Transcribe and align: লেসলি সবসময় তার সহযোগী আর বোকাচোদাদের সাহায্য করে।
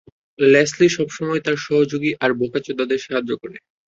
লেসলি 0.39 0.87
সবসময় 0.89 1.41
তার 1.45 1.57
সহযোগী 1.65 2.11
আর 2.23 2.31
বোকাচোদাদের 2.39 2.99
সাহায্য 3.01 3.31
করে। 3.41 3.57